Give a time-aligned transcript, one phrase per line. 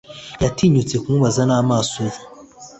[0.35, 2.19] Ntiyatinyutse kumubaza namaso ye